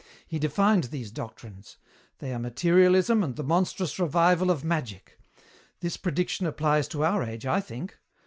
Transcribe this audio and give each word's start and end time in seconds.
He 0.25 0.39
defined 0.39 0.85
these 0.85 1.11
doctrines. 1.11 1.77
They 2.17 2.33
are 2.33 2.39
materialism 2.39 3.23
and 3.23 3.35
the 3.35 3.43
monstrous 3.43 3.99
revival 3.99 4.49
of 4.49 4.63
magic. 4.63 5.19
This 5.81 5.95
prediction 5.95 6.47
applies 6.47 6.87
to 6.87 7.05
our 7.05 7.21
age, 7.23 7.45
I 7.45 7.59
think. 7.61 7.99